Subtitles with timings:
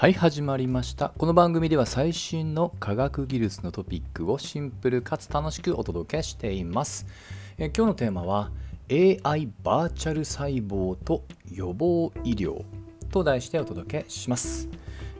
[0.00, 1.08] はい始まりました。
[1.18, 7.04] この番組では最新の科学技術のトピックをシンプルかつ楽しくお届けしています。
[7.58, 8.52] え今日のテーマは
[8.88, 12.62] AI バーチャル細胞と予防医療
[13.10, 14.68] と題してお届けします。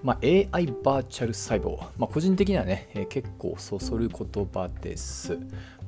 [0.03, 5.39] まあ、AI バーチャル細胞、まあ、個人的にはね、えー、結構そそる言葉です、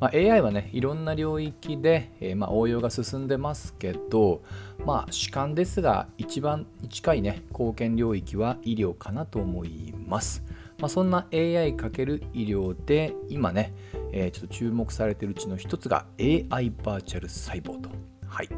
[0.01, 4.43] まあ、AI はねいろんな領域で、えー、ま応用が進んでますけど、
[4.85, 10.43] まあ、主観ですが一番近いね貢献領域は医療かなと思います、
[10.79, 13.73] まそんな AI× 医療で今ね、
[14.13, 17.91] えー、ちょっと注目されているうちの一つが AI バーチャル細胞と。
[18.27, 18.49] はい。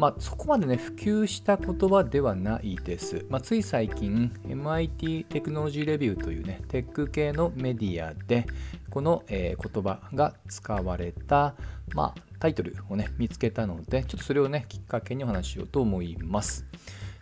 [0.00, 3.26] まあ、そこまでね、普及した言葉ではないです。
[3.28, 8.46] まあ、つい最近、MIT テクノロジーレビューというね、テック系のメディアで、
[8.88, 11.54] この、えー、言葉が使われた、
[11.92, 16.64] まあ、タイトルをね、見つけたので、ちょっとそれをね、きっかけにお話ししようと思います。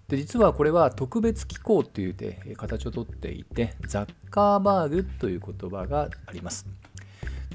[0.06, 6.68] で実はこれは特別機構という形をとっていて、ザッカーバーグという言葉があります。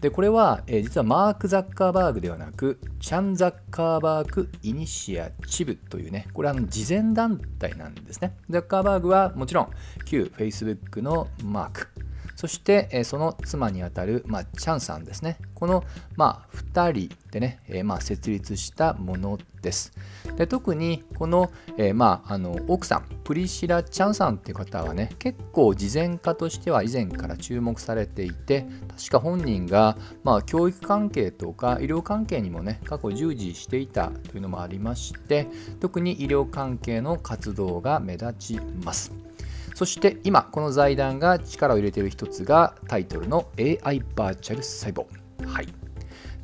[0.04, 8.36] でこれは、えー、実はマーク・ザッカーバーグではなくチャン・ザッカーバーグ・イニシアチブというねこれは慈善団体なんですね。
[8.50, 9.70] ザッカーバーグはもちろん
[10.04, 12.03] 旧 Facebook のマーク。
[12.36, 15.38] そして、えその妻にあたる、まあ、チャンさんですね。
[15.54, 15.84] この、
[16.16, 19.94] まあ、2人でね、えまあ、設立したものです。
[20.36, 28.66] で特にこの,、えまあ、あの奥さん、プリシラ・チャンさんっていう方はね、結構慈善家としては以前から注目されていて、
[28.98, 35.48] 確か本人が、まあ、教育関係とか医療関係にもね、過去従事していたというのもありまして、
[35.80, 39.33] 特に医療関係の活動が目立ちます。
[39.74, 45.06] そして今この財団が力を入れている一つがタイトルの AI バーチャル細胞。
[45.46, 45.68] はい。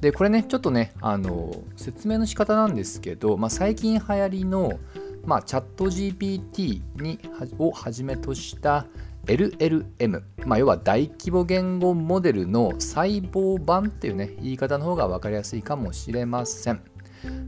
[0.01, 4.79] でこれねちょっとねあの説明の仕方なんですけど、まあ、最近流行りの、
[5.25, 7.19] まあ、チャット GPT に
[7.57, 8.85] をはじめとした
[9.25, 16.81] LLM、まあ、要は大規模言語モデルの細胞版っていうね言い方の方が分かりやすいかもしれません。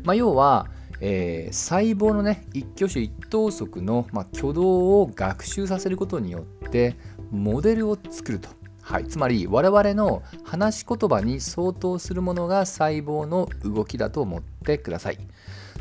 [0.03, 0.67] まあ、要は
[1.01, 6.95] えー、細胞のね一挙手一投足の、まあ、挙動を学習させることによって
[7.31, 8.49] モデルを作ると、
[8.81, 15.17] はい、つまり我々の話し言葉に相当するものが細胞の動きだと思ってください。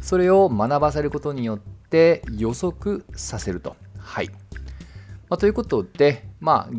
[0.02, 3.76] それを学ばせることによって予測させると。
[3.98, 4.30] はい、
[5.28, 6.74] まあ、ということで、まあ、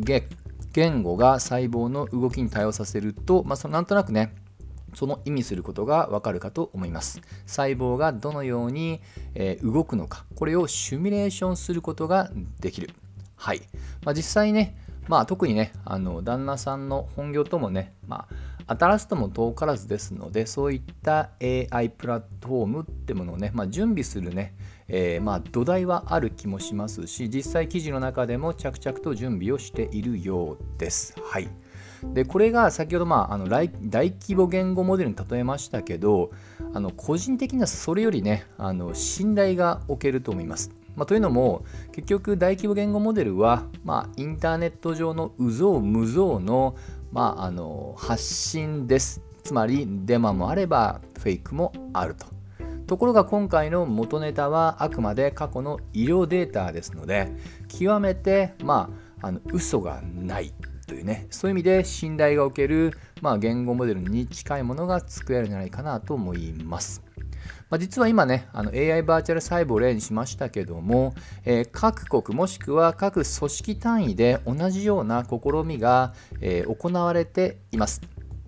[0.72, 4.34] 言語が細胞の動きに対応させると、まあ、そのなんとなくね
[4.94, 7.20] その意味することがわかるかと思います。
[7.46, 9.00] 細胞がどのように、
[9.34, 12.30] え、動くのか、これをシミュレーションすることが
[12.60, 12.90] できる。
[13.36, 13.62] はい。
[14.04, 14.76] まあ、実際ね、
[15.08, 18.34] まあ、特にね、あの旦那さんの本業ともね、まあ、
[18.68, 24.54] 当たらずとも遠からずですので、そういった AI プラットフォームってものをね、まあ、準備するね、
[24.88, 31.14] えー、まあ土台はある気もしますし、実際記事の中でも着々と準備をしているようです。
[31.20, 31.48] はい。
[32.04, 36.30] でこれが先ほど、まあ、あの大規模言語モデルに例えましたけど
[36.74, 40.70] あの個人的にはそれよりねあの信頼が置けると思います。
[40.94, 46.76] まあ、というのも結局大規模言語モデルは、まあ、インターネット上の有象無象の,、
[47.12, 49.22] まあ、あの発信です。
[49.42, 52.26] つまりデマもあればフェイクもあると。
[52.86, 57.32] ところが今回の元ネタはあくまで過去の医療データですので
[57.68, 58.90] 極めてま
[59.22, 60.52] ああの嘘がない
[60.92, 62.92] というねそういう意味で信頼がおける、
[63.22, 67.02] まあ、言語モデルに近いものが作れるんじゃないかなと思います。
[67.70, 71.14] まあ、実は今ね、あの AI バーチャル細胞を例にしましたけども、
[71.46, 78.02] えー、各国もしくは各組織単位で同じような試みが、えー、行われています。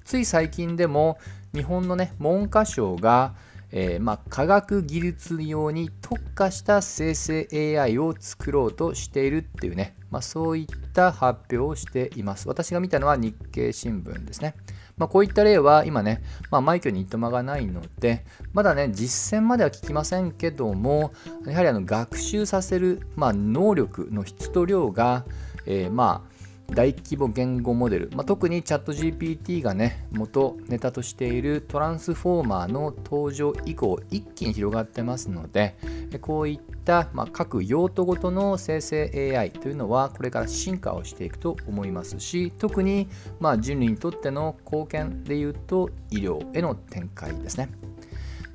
[0.05, 1.17] つい最近でも
[1.55, 3.35] 日本のね、文科省が、
[3.73, 7.49] えー、まあ、科学技術用に特化した生成
[7.81, 12.47] AI を作ろうとしているっていうね、まあ、そういった発表をしています。
[12.47, 14.55] 私が見たのは日経新聞ですね。
[14.97, 21.13] まあ、こういった例は今ね、まあ、マイクにいとまがないので、まだね、実践までは聞きませんけども、
[21.47, 25.25] やはりあの学習させる、まあ、能力の質と量が、
[25.67, 26.34] えー、まあ、
[26.75, 35.77] 大規模言語モデル、まあ、特にチャット GPT がね元ネタとしているトランスフォーマーの登場以降一気に広がってますので
[36.21, 43.09] こういった、まあ、各用途ごとの生成 AI というのはこれから進化をしていくと思いますし特に、
[43.41, 47.69] まあ、人類にとっての貢献でいうと医療への展開ですね。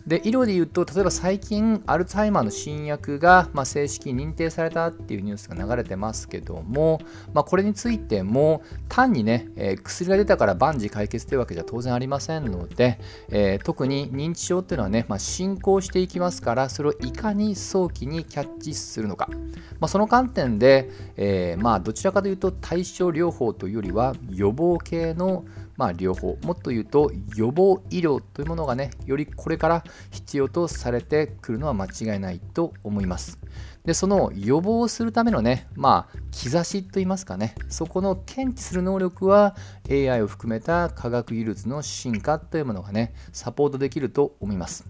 [0.09, 6.99] で医療で言うと例えば最近アルツハイマーの新薬が、まあ、正式に認定されたっていうニュースが流れてますけども、
[7.31, 19.29] まあ、これについても単にね、えー、薬が出たから万事解決というわけじゃ当然ありませんので、えー、特に認知症っていうのはね、まあ、進行していきますからそれをいかに早期にキャッチするのか、
[19.79, 25.45] ま、その観点で、え、まどちらかというと対症療法というよりは予防系の
[25.79, 33.39] まあ、療法もっと言うと予防医療というものがねよりこれから必要とされてくるのは間違いないと思います。
[33.85, 39.55] でその予防するためのねまあ兆しといいますかねそこの検知する能力は
[39.89, 44.85] AI を含めた科学技術の進化というものがねサポートできると思います。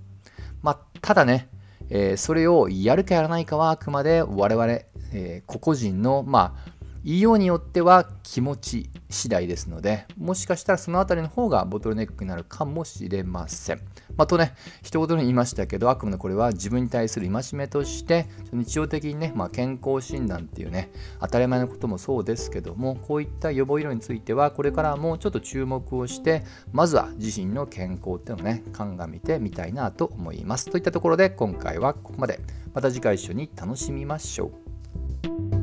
[0.64, 1.50] まあ、ただね
[1.92, 4.66] えー、それをやるかやらないかはあくまで我々、
[5.12, 13.78] えー、個々人の、まあ、ようによっては気持ち次第ですので、もしかしたらそのあたりの方がボトルネックになるかもしれません。
[14.18, 14.54] まあ、とね、
[14.84, 20.92] 一言に言いましたけど、あくまでこれは自分に対する戒めとして、日常的にね、まあ、健康診断っていうね、
[21.22, 26.44] 当たり前のこともそうですけども、こういった予防医療については、これからもちょっと注目をして、
[26.74, 30.70] まずは自身の健康っていうのをね、鑑みてみたいなと思います。
[30.70, 32.42] といったところで、今回はここまで。
[32.74, 34.52] また次回一緒に楽しみましょ
[35.56, 35.59] う。